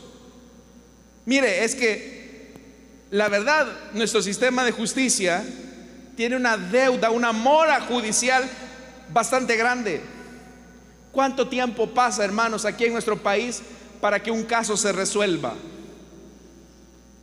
[1.26, 2.16] Mire, es que
[3.10, 5.44] la verdad, nuestro sistema de justicia
[6.16, 8.48] tiene una deuda, una mora judicial
[9.12, 10.00] bastante grande.
[11.12, 13.62] ¿Cuánto tiempo pasa, hermanos, aquí en nuestro país
[14.00, 15.54] para que un caso se resuelva?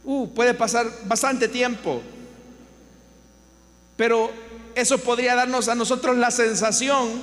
[0.04, 2.02] Uh, puede pasar bastante tiempo.
[3.96, 4.32] Pero
[4.76, 7.22] eso podría darnos a nosotros la sensación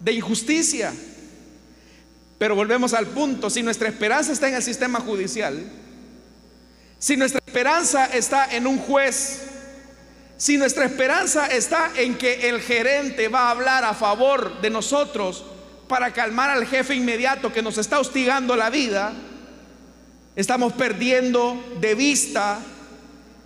[0.00, 0.92] de injusticia.
[2.38, 5.60] Pero volvemos al punto, si nuestra esperanza está en el sistema judicial,
[6.98, 9.42] si nuestra esperanza está en un juez,
[10.36, 15.44] si nuestra esperanza está en que el gerente va a hablar a favor de nosotros
[15.88, 19.12] para calmar al jefe inmediato que nos está hostigando la vida,
[20.38, 22.60] estamos perdiendo de vista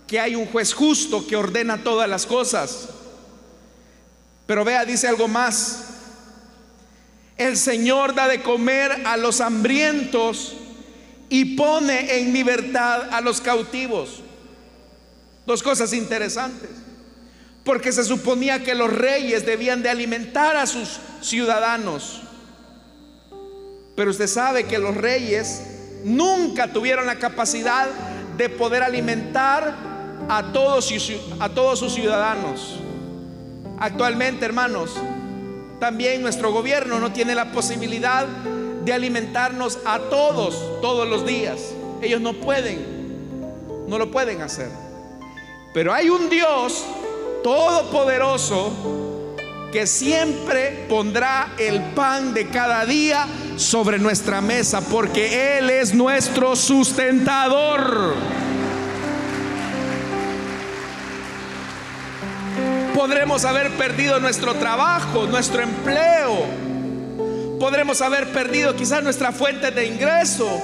[0.05, 2.87] que hay un juez justo que ordena todas las cosas.
[4.45, 5.85] Pero vea, dice algo más.
[7.35, 10.53] El Señor da de comer a los hambrientos
[11.29, 14.21] y pone en libertad a los cautivos.
[15.47, 16.69] Dos cosas interesantes
[17.63, 22.21] porque se suponía que los reyes debían de alimentar a sus ciudadanos.
[23.95, 25.72] Pero usted sabe que los reyes
[26.03, 27.87] nunca tuvieron la capacidad
[28.37, 29.75] de poder alimentar
[30.29, 30.91] a todos,
[31.39, 32.79] a todos sus ciudadanos.
[33.79, 34.91] Actualmente, hermanos,
[35.79, 41.73] también nuestro gobierno no tiene la posibilidad de alimentarnos a todos todos los días.
[42.01, 44.69] Ellos no pueden, no lo pueden hacer.
[45.73, 46.85] Pero hay un Dios
[47.43, 49.02] todopoderoso
[49.73, 56.55] que siempre pondrá el pan de cada día sobre nuestra mesa, porque Él es nuestro
[56.55, 58.13] sustentador.
[62.93, 66.45] Podremos haber perdido nuestro trabajo, nuestro empleo.
[67.59, 70.61] Podremos haber perdido quizás nuestra fuente de ingreso.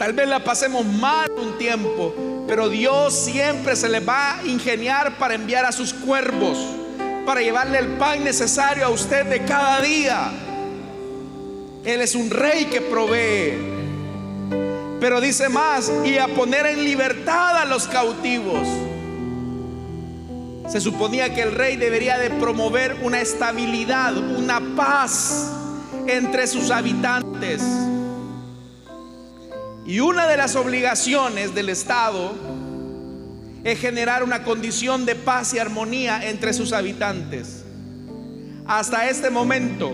[0.00, 2.12] Tal vez la pasemos mal un tiempo.
[2.48, 6.58] Pero Dios siempre se le va a ingeniar para enviar a sus cuervos,
[7.24, 10.32] para llevarle el pan necesario a usted de cada día.
[11.84, 13.70] Él es un rey que provee.
[15.00, 18.68] Pero dice más, y a poner en libertad a los cautivos.
[20.68, 25.50] Se suponía que el rey debería de promover una estabilidad, una paz
[26.06, 27.62] entre sus habitantes.
[29.84, 32.32] Y una de las obligaciones del Estado
[33.64, 37.64] es generar una condición de paz y armonía entre sus habitantes.
[38.66, 39.92] Hasta este momento,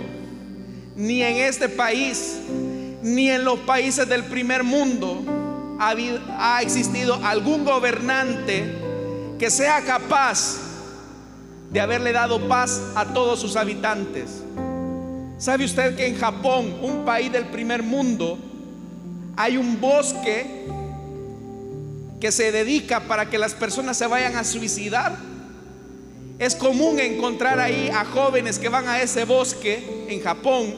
[0.97, 2.39] ni en este país,
[3.03, 5.25] ni en los países del primer mundo
[5.79, 8.75] ha, existido algún gobernante
[9.39, 10.57] que sea capaz
[11.71, 14.43] de haberle dado paz a todos sus habitantes.
[15.39, 18.39] ¿Sabe usted que en Japón, un país del primer mundo,
[19.37, 20.67] hay un bosque
[22.21, 25.17] que se dedica para que las personas se vayan a suicidar.
[26.39, 30.75] Es común encontrar ahí a jóvenes que van a ese bosque en Japón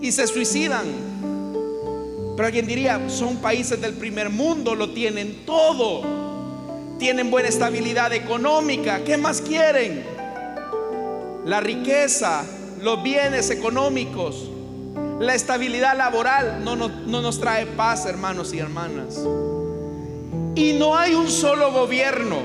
[0.00, 0.84] y se suicidan.
[2.36, 6.96] Pero alguien diría, son países del primer mundo, lo tienen todo.
[6.98, 9.04] Tienen buena estabilidad económica.
[9.04, 10.04] ¿Qué más quieren?
[11.44, 12.44] La riqueza,
[12.82, 14.50] los bienes económicos.
[15.20, 19.18] La estabilidad laboral no, nos trae paz, hermanos y hermanas.
[20.56, 22.38] Y no hay un solo gobierno,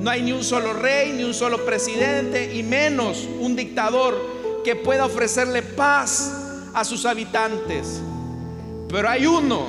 [0.00, 4.18] no hay ni un solo rey, ni un solo presidente, y menos un dictador
[4.64, 6.32] que pueda ofrecerle paz
[6.74, 8.00] a sus habitantes.
[8.88, 9.66] Pero hay uno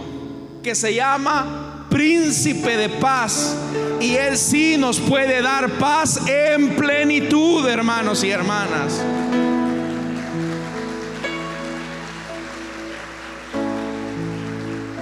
[0.63, 3.55] que se llama príncipe de paz.
[3.99, 9.03] Y él sí nos puede dar paz en plenitud, hermanos y hermanas.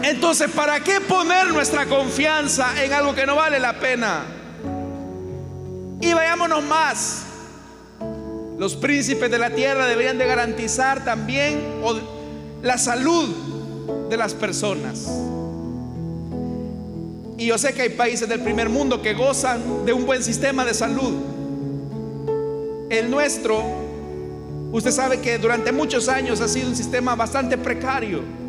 [0.10, 4.24] Entonces, ¿para qué poner nuestra confianza en algo que no vale la pena?
[6.02, 7.26] Y vayámonos más.
[8.58, 11.62] Los príncipes de la tierra deberían de garantizar también
[12.64, 13.30] la salud
[14.10, 15.08] de las personas.
[17.38, 20.66] Y yo sé que hay países del primer mundo que gozan de un buen sistema
[20.66, 21.14] de salud.
[22.90, 23.64] El nuestro,
[24.72, 28.49] usted sabe que durante muchos años ha sido un sistema bastante precario.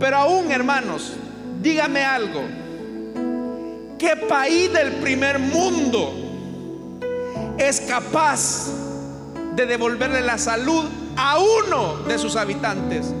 [0.00, 1.12] Pero aún, hermanos,
[1.60, 2.40] dígame algo.
[3.98, 6.14] ¿Qué país del primer mundo
[7.58, 8.68] es capaz
[9.54, 10.86] de devolverle la salud
[11.18, 13.12] a uno de sus habitantes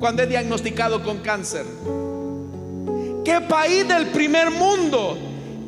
[0.00, 1.64] cuando es diagnosticado con cáncer?
[3.24, 5.16] ¿Qué país del primer mundo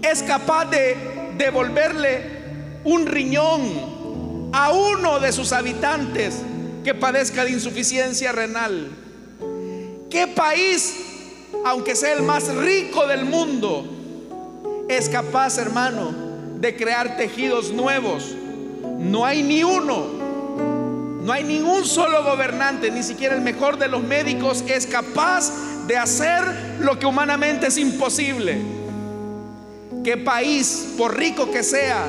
[0.03, 0.97] es capaz de
[1.39, 6.43] devolverle un riñón a uno de sus habitantes
[6.83, 9.06] que padezca de insuficiencia renal?
[10.17, 10.95] ¿Qué país,
[11.67, 13.85] aunque sea el más rico del mundo,
[14.89, 16.11] es capaz, hermano,
[16.59, 18.35] de crear tejidos nuevos?
[18.99, 20.07] No hay ni uno.
[21.21, 25.53] No hay ningún solo gobernante, ni siquiera el mejor de los médicos es capaz
[25.87, 26.43] de hacer
[26.81, 28.57] lo que humanamente es imposible.
[30.03, 32.07] ¿Qué país, por rico que sea,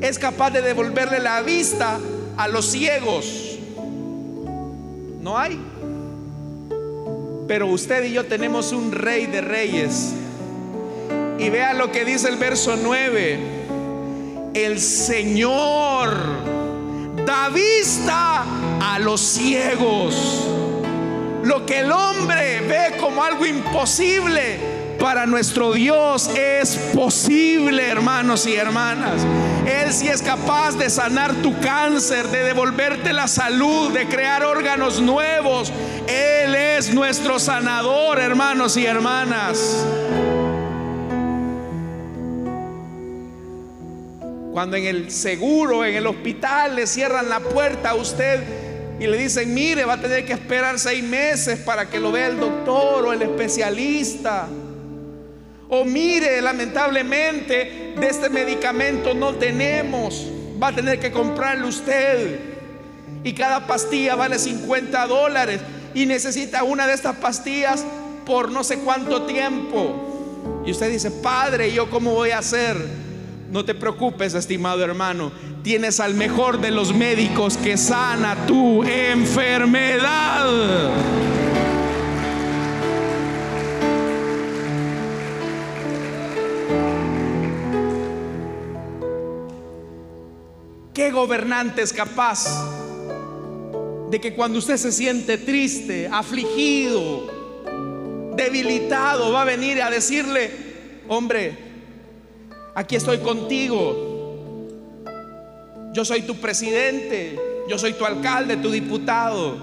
[0.00, 1.98] es capaz de devolverle la vista
[2.38, 3.58] a los ciegos?
[5.20, 5.75] No hay.
[7.48, 10.12] Pero usted y yo tenemos un rey de reyes.
[11.38, 13.38] Y vea lo que dice el verso 9.
[14.54, 16.16] El Señor
[17.24, 18.44] da vista
[18.80, 20.48] a los ciegos.
[21.44, 24.75] Lo que el hombre ve como algo imposible,
[25.06, 29.24] para nuestro Dios es posible, hermanos y hermanas.
[29.64, 35.00] Él sí es capaz de sanar tu cáncer, de devolverte la salud, de crear órganos
[35.00, 35.72] nuevos.
[36.08, 39.86] Él es nuestro sanador, hermanos y hermanas.
[44.50, 48.42] Cuando en el seguro, en el hospital, le cierran la puerta a usted
[48.98, 52.26] y le dicen, mire, va a tener que esperar seis meses para que lo vea
[52.26, 54.48] el doctor o el especialista.
[55.68, 60.26] O mire, lamentablemente, de este medicamento no tenemos.
[60.62, 62.40] Va a tener que comprarlo usted.
[63.24, 65.60] Y cada pastilla vale 50 dólares.
[65.94, 67.84] Y necesita una de estas pastillas
[68.24, 70.62] por no sé cuánto tiempo.
[70.64, 72.76] Y usted dice, Padre, ¿yo cómo voy a hacer?
[73.50, 75.32] No te preocupes, estimado hermano.
[75.62, 80.46] Tienes al mejor de los médicos que sana tu enfermedad.
[91.06, 92.48] ¿Qué gobernante es capaz
[94.10, 97.28] de que cuando usted se siente triste, afligido,
[98.34, 100.50] debilitado, va a venir a decirle,
[101.06, 101.56] hombre,
[102.74, 104.66] aquí estoy contigo,
[105.92, 107.38] yo soy tu presidente,
[107.68, 109.58] yo soy tu alcalde, tu diputado,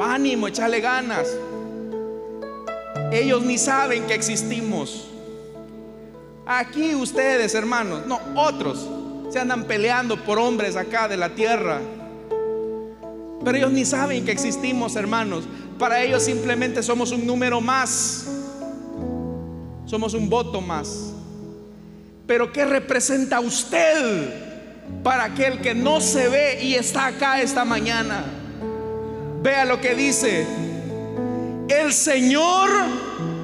[0.00, 1.28] ánimo, échale ganas.
[3.12, 5.08] Ellos ni saben que existimos.
[6.46, 8.88] Aquí ustedes, hermanos, no, otros
[9.30, 11.80] se andan peleando por hombres acá de la tierra.
[13.44, 15.44] Pero ellos ni saben que existimos, hermanos.
[15.78, 18.26] Para ellos simplemente somos un número más.
[19.86, 21.12] Somos un voto más.
[22.26, 24.34] Pero ¿qué representa usted
[25.02, 28.24] para aquel que no se ve y está acá esta mañana?
[29.42, 30.46] Vea lo que dice.
[31.68, 32.70] El Señor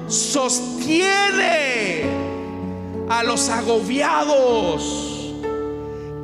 [0.07, 2.03] sostiene
[3.07, 5.14] a los agobiados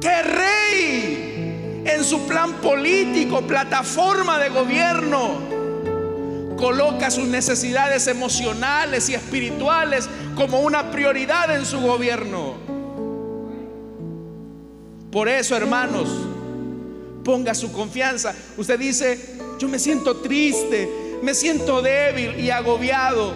[0.01, 5.39] que rey en su plan político, plataforma de gobierno,
[6.57, 12.55] coloca sus necesidades emocionales y espirituales como una prioridad en su gobierno.
[15.11, 16.09] Por eso, hermanos,
[17.23, 18.33] ponga su confianza.
[18.57, 20.89] Usted dice, yo me siento triste,
[21.21, 23.33] me siento débil y agobiado.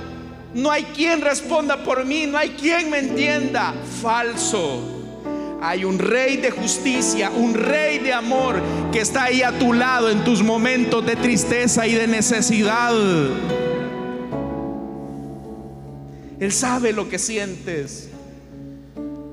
[0.53, 3.73] No hay quien responda por mí, no hay quien me entienda.
[4.01, 4.94] Falso.
[5.61, 10.09] Hay un rey de justicia, un rey de amor que está ahí a tu lado
[10.09, 12.93] en tus momentos de tristeza y de necesidad.
[16.39, 18.09] Él sabe lo que sientes.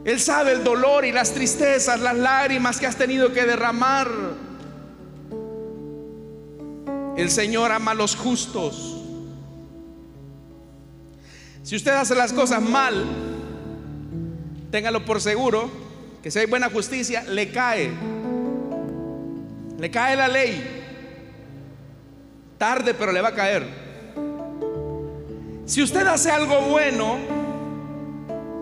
[0.05, 4.09] Él sabe el dolor y las tristezas, las lágrimas que has tenido que derramar.
[7.17, 8.99] El Señor ama a los justos.
[11.63, 13.05] Si usted hace las cosas mal,
[14.71, 15.82] téngalo por seguro
[16.23, 17.91] que si hay buena justicia, le cae.
[19.79, 20.81] Le cae la ley.
[22.59, 23.67] Tarde, pero le va a caer.
[25.67, 27.19] Si usted hace algo bueno,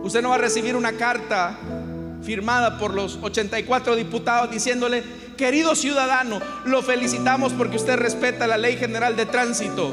[0.02, 1.58] usted no va a recibir una carta
[2.22, 5.02] firmada por los 84 diputados diciéndole,
[5.36, 9.92] querido ciudadano, lo felicitamos porque usted respeta la ley general de tránsito.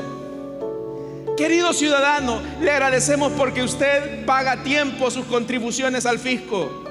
[1.36, 6.87] Querido ciudadano, le agradecemos porque usted paga a tiempo sus contribuciones al fisco.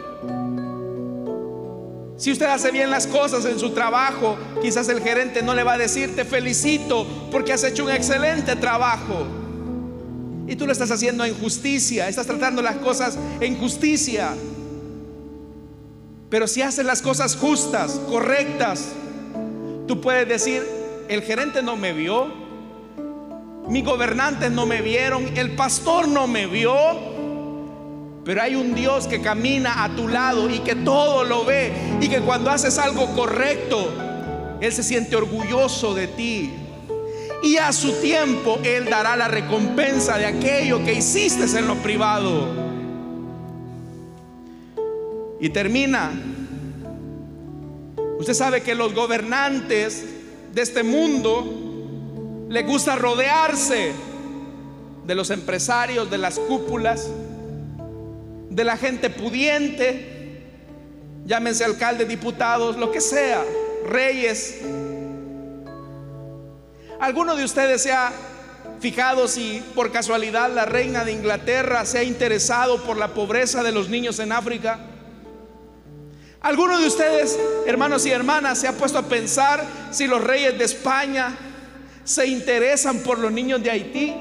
[2.16, 5.74] Si usted hace bien las cosas en su trabajo, quizás el gerente no le va
[5.74, 9.26] a decir te felicito porque has hecho un excelente trabajo.
[10.46, 14.30] Y tú lo estás haciendo en justicia, estás tratando las cosas en justicia.
[16.30, 18.92] Pero si haces las cosas justas, correctas,
[19.86, 20.66] tú puedes decir,
[21.08, 22.32] el gerente no me vio,
[23.68, 26.74] mis gobernantes no me vieron, el pastor no me vio,
[28.26, 32.08] pero hay un Dios que camina a tu lado y que todo lo ve y
[32.08, 33.88] que cuando haces algo correcto,
[34.60, 36.52] Él se siente orgulloso de ti.
[37.44, 42.48] Y a su tiempo Él dará la recompensa de aquello que hiciste en lo privado.
[45.38, 46.10] Y termina.
[48.18, 50.04] Usted sabe que los gobernantes
[50.52, 53.92] de este mundo les gusta rodearse
[55.06, 57.08] de los empresarios, de las cúpulas
[58.56, 60.40] de la gente pudiente,
[61.26, 63.44] llámense alcaldes, diputados, lo que sea,
[63.86, 64.62] reyes.
[66.98, 68.10] ¿Alguno de ustedes se ha
[68.80, 73.72] fijado si por casualidad la reina de Inglaterra se ha interesado por la pobreza de
[73.72, 74.78] los niños en África?
[76.40, 80.64] ¿Alguno de ustedes, hermanos y hermanas, se ha puesto a pensar si los reyes de
[80.64, 81.36] España
[82.04, 84.14] se interesan por los niños de Haití?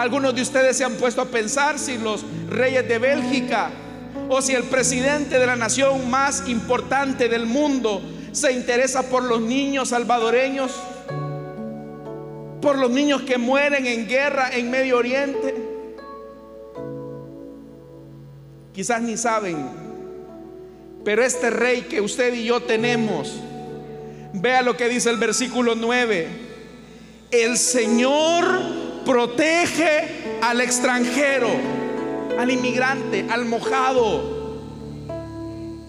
[0.00, 3.70] Algunos de ustedes se han puesto a pensar si los reyes de Bélgica
[4.30, 8.00] o si el presidente de la nación más importante del mundo
[8.32, 10.72] se interesa por los niños salvadoreños,
[12.62, 15.54] por los niños que mueren en guerra en Medio Oriente.
[18.72, 19.68] Quizás ni saben,
[21.04, 23.38] pero este rey que usted y yo tenemos,
[24.32, 26.26] vea lo que dice el versículo 9,
[27.32, 31.48] el Señor protege al extranjero,
[32.38, 34.40] al inmigrante, al mojado,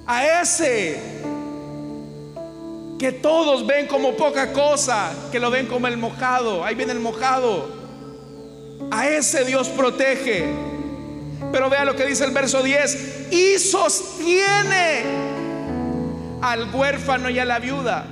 [0.05, 1.11] a ese
[3.01, 6.99] que todos ven como poca cosa, que lo ven como el mojado, ahí viene el
[6.99, 7.81] mojado.
[8.91, 10.45] A ese Dios protege.
[11.51, 15.01] Pero vea lo que dice el verso 10, y sostiene
[16.41, 18.05] al huérfano y a la viuda.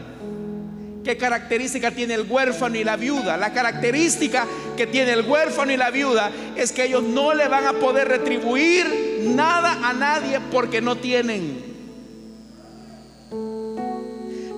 [1.04, 3.38] ¿Qué característica tiene el huérfano y la viuda?
[3.38, 4.46] La característica
[4.76, 8.08] que tiene el huérfano y la viuda es que ellos no le van a poder
[8.08, 11.70] retribuir nada a nadie porque no tienen.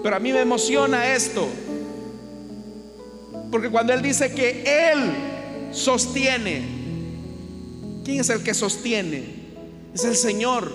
[0.01, 1.47] Pero a mí me emociona esto.
[3.51, 6.63] Porque cuando Él dice que Él sostiene,
[8.03, 9.41] ¿quién es el que sostiene?
[9.93, 10.71] Es el Señor.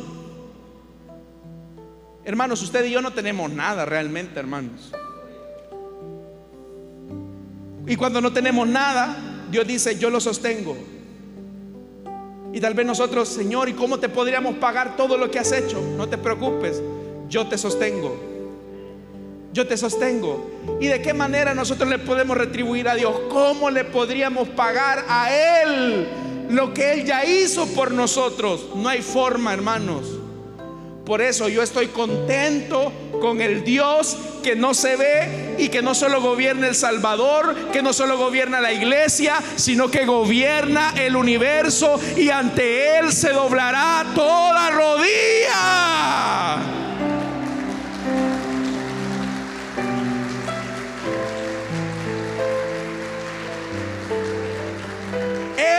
[2.25, 4.93] Hermanos, usted y yo no tenemos nada realmente, hermanos.
[7.87, 9.17] Y cuando no tenemos nada,
[9.51, 10.77] Dios dice, yo lo sostengo.
[12.53, 15.81] Y tal vez nosotros, Señor, ¿y cómo te podríamos pagar todo lo que has hecho?
[15.97, 16.83] No te preocupes,
[17.29, 18.17] yo te sostengo.
[19.53, 20.51] Yo te sostengo.
[20.81, 23.15] ¿Y de qué manera nosotros le podemos retribuir a Dios?
[23.31, 25.31] ¿Cómo le podríamos pagar a
[25.63, 26.09] Él
[26.51, 28.67] lo que Él ya hizo por nosotros?
[28.75, 30.19] No hay forma, hermanos.
[31.07, 35.95] Por eso yo estoy contento con el Dios que no se ve y que no
[35.95, 42.01] solo gobierna el Salvador, que no solo gobierna la iglesia, sino que gobierna el universo
[42.17, 46.07] y ante Él se doblará toda rodilla.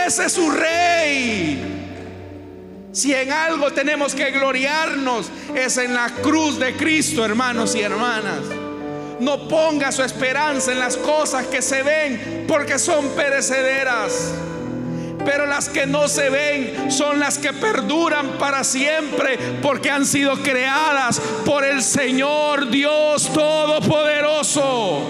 [0.06, 1.67] Ese es su rey.
[2.98, 8.40] Si en algo tenemos que gloriarnos es en la cruz de Cristo, hermanos y hermanas.
[9.20, 14.34] No ponga su esperanza en las cosas que se ven porque son perecederas.
[15.24, 20.34] Pero las que no se ven son las que perduran para siempre porque han sido
[20.42, 25.02] creadas por el Señor Dios Todopoderoso.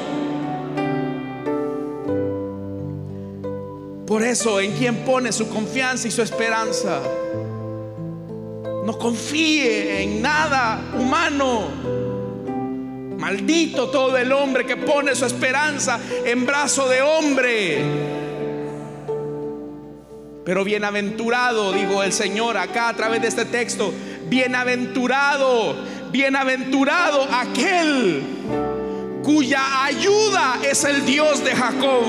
[4.06, 7.00] Por eso, ¿en quien pone su confianza y su esperanza?
[8.88, 11.68] No confíe en nada humano.
[13.18, 17.84] Maldito todo el hombre que pone su esperanza en brazo de hombre.
[20.42, 23.92] Pero bienaventurado, digo el Señor acá a través de este texto,
[24.30, 25.76] bienaventurado,
[26.10, 28.22] bienaventurado aquel
[29.22, 32.04] cuya ayuda es el Dios de Jacob.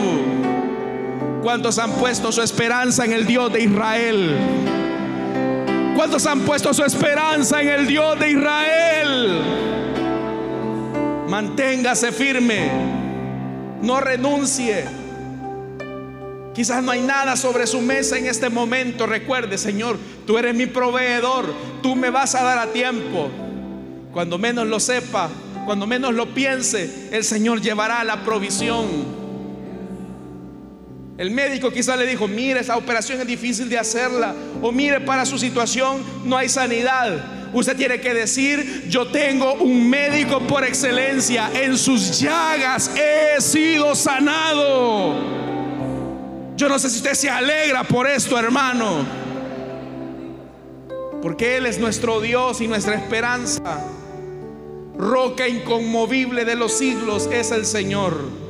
[1.44, 4.79] ¿Cuántos han puesto su esperanza en el Dios de Israel?
[6.00, 9.42] ¿Cuántos han puesto su esperanza en el Dios de Israel?
[11.28, 12.72] Manténgase firme,
[13.82, 14.86] no renuncie.
[16.56, 19.08] Quizás no hay nada sobre su mesa en este momento.
[19.08, 23.30] Recuerde, Señor, tú eres mi proveedor, tú me vas a dar a tiempo.
[24.14, 25.30] Cuando menos lo sepa,
[25.66, 29.19] cuando menos lo piense, el Señor llevará la provisión.
[31.20, 34.34] El médico quizá le dijo, mire, esa operación es difícil de hacerla.
[34.62, 37.52] O mire, para su situación no hay sanidad.
[37.52, 41.52] Usted tiene que decir, yo tengo un médico por excelencia.
[41.54, 45.16] En sus llagas he sido sanado.
[46.56, 49.06] Yo no sé si usted se alegra por esto, hermano.
[51.22, 53.62] Porque Él es nuestro Dios y nuestra esperanza.
[54.98, 58.49] Roca inconmovible de los siglos es el Señor.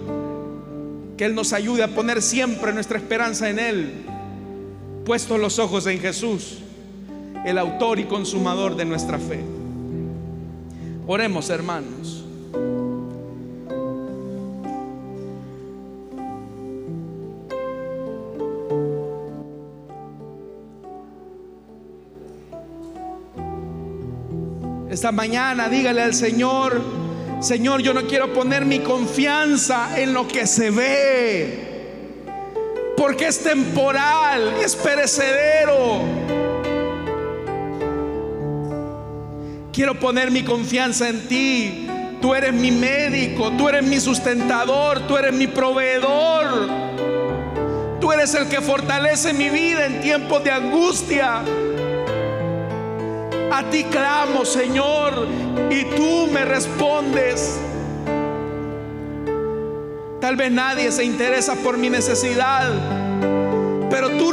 [1.20, 3.92] Que Él nos ayude a poner siempre nuestra esperanza en Él,
[5.06, 6.60] puestos los ojos en Jesús,
[7.46, 9.44] el autor y consumador de nuestra fe.
[11.08, 12.24] Oremos, hermanos.
[24.90, 26.82] Esta mañana dígale al Señor,
[27.40, 32.26] Señor, yo no quiero poner mi confianza en lo que se ve,
[32.98, 36.02] porque es temporal, es perecedero.
[39.72, 41.88] Quiero poner mi confianza en ti.
[42.22, 46.68] Tú eres mi médico, tú eres mi sustentador, tú eres mi proveedor.
[48.02, 51.42] Tú eres el que fortalece mi vida en tiempos de angustia.
[53.60, 55.28] A ti clamo, Señor,
[55.70, 57.60] y tú me respondes.
[60.22, 62.72] Tal vez nadie se interesa por mi necesidad,
[63.90, 64.32] pero tú